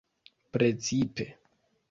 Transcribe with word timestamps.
precipe 0.51 1.29